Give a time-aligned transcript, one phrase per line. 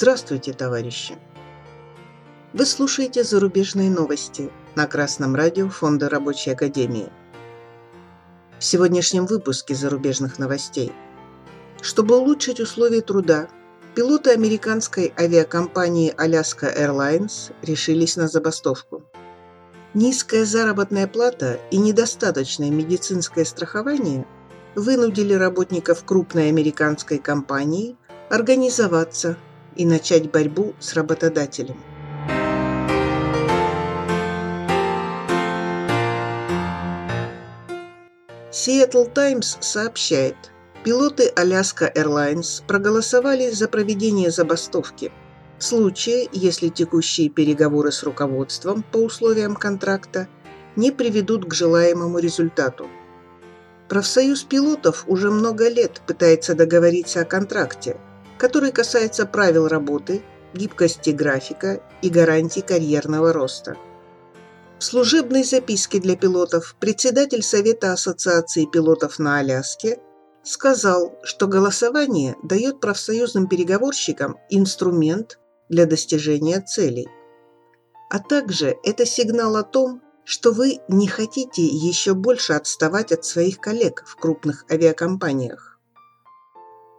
[0.00, 1.18] Здравствуйте, товарищи!
[2.52, 7.10] Вы слушаете зарубежные новости на Красном радио Фонда Рабочей Академии.
[8.60, 10.92] В сегодняшнем выпуске зарубежных новостей.
[11.82, 13.48] Чтобы улучшить условия труда,
[13.96, 19.02] пилоты американской авиакомпании Alaska Airlines решились на забастовку.
[19.94, 24.28] Низкая заработная плата и недостаточное медицинское страхование
[24.76, 27.96] вынудили работников крупной американской компании
[28.30, 29.36] организоваться
[29.78, 31.80] и начать борьбу с работодателем.
[38.50, 40.34] Seattle Times сообщает,
[40.82, 45.12] пилоты Alaska Airlines проголосовали за проведение забастовки
[45.58, 50.28] в случае, если текущие переговоры с руководством по условиям контракта
[50.76, 52.88] не приведут к желаемому результату.
[53.88, 57.96] Профсоюз пилотов уже много лет пытается договориться о контракте–
[58.38, 60.22] который касается правил работы,
[60.54, 63.76] гибкости графика и гарантий карьерного роста.
[64.78, 69.98] В служебной записке для пилотов председатель Совета Ассоциации пилотов на Аляске
[70.44, 77.08] сказал, что голосование дает профсоюзным переговорщикам инструмент для достижения целей.
[78.08, 83.58] А также это сигнал о том, что вы не хотите еще больше отставать от своих
[83.58, 85.67] коллег в крупных авиакомпаниях.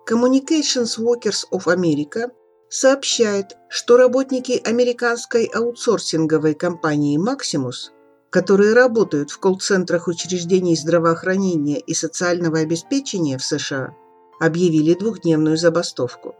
[0.09, 2.31] Communications Workers of America
[2.67, 7.91] сообщает, что работники американской аутсорсинговой компании Maximus,
[8.31, 13.93] которые работают в колл-центрах учреждений здравоохранения и социального обеспечения в США,
[14.39, 16.33] объявили двухдневную забастовку.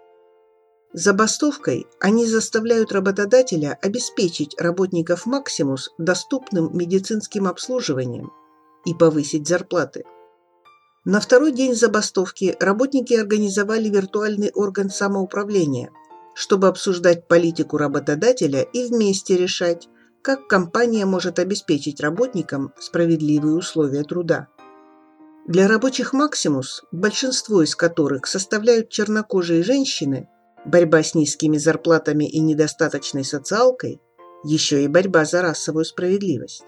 [0.94, 8.32] Забастовкой они заставляют работодателя обеспечить работников Maximus доступным медицинским обслуживанием
[8.86, 10.06] и повысить зарплаты.
[11.06, 15.92] На второй день забастовки работники организовали виртуальный орган самоуправления,
[16.34, 19.88] чтобы обсуждать политику работодателя и вместе решать,
[20.22, 24.48] как компания может обеспечить работникам справедливые условия труда.
[25.48, 30.30] Для рабочих «Максимус», большинство из которых составляют чернокожие женщины,
[30.66, 34.02] борьба с низкими зарплатами и недостаточной социалкой–
[34.44, 36.64] еще и борьба за расовую справедливость.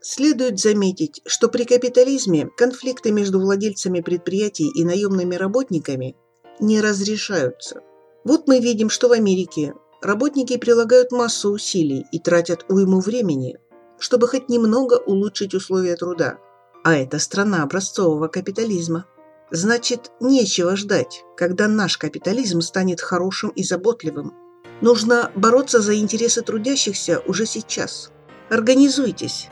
[0.00, 6.16] Следует заметить, что при капитализме конфликты между владельцами предприятий и наемными работниками
[6.60, 7.80] не разрешаются.
[8.24, 13.58] Вот мы видим, что в Америке работники прилагают массу усилий и тратят уйму времени,
[13.98, 16.38] чтобы хоть немного улучшить условия труда.
[16.84, 19.06] А это страна образцового капитализма.
[19.50, 24.32] Значит, нечего ждать, когда наш капитализм станет хорошим и заботливым.
[24.80, 28.12] Нужно бороться за интересы трудящихся уже сейчас.
[28.48, 29.48] Организуйтесь,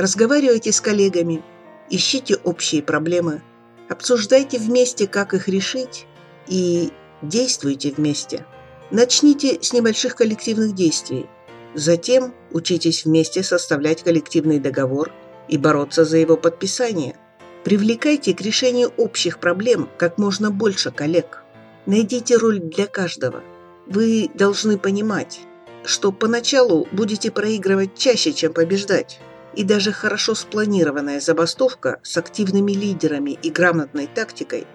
[0.00, 1.42] Разговаривайте с коллегами,
[1.90, 3.42] ищите общие проблемы,
[3.90, 6.06] обсуждайте вместе, как их решить,
[6.46, 6.90] и
[7.20, 8.46] действуйте вместе.
[8.90, 11.26] Начните с небольших коллективных действий.
[11.74, 15.12] Затем учитесь вместе составлять коллективный договор
[15.48, 17.18] и бороться за его подписание.
[17.62, 21.42] Привлекайте к решению общих проблем как можно больше коллег.
[21.84, 23.42] Найдите роль для каждого.
[23.86, 25.40] Вы должны понимать,
[25.84, 29.20] что поначалу будете проигрывать чаще, чем побеждать
[29.54, 34.66] и даже хорошо спланированная забастовка с активными лидерами и грамотной тактикой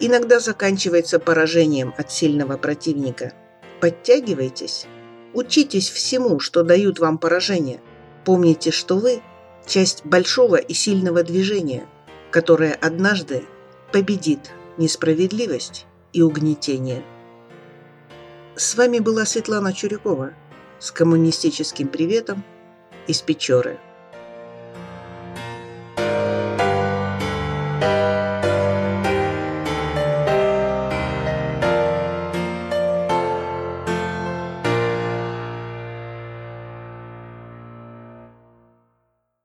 [0.00, 3.32] иногда заканчивается поражением от сильного противника.
[3.80, 4.86] Подтягивайтесь,
[5.32, 7.80] учитесь всему, что дают вам поражение.
[8.24, 9.22] Помните, что вы–
[9.66, 11.86] часть большого и сильного движения,
[12.30, 13.44] которое однажды
[13.92, 17.04] победит несправедливость и угнетение.
[18.56, 20.32] С вами была Светлана Чурякова
[20.78, 22.44] с коммунистическим приветом
[23.06, 23.78] из Печоры.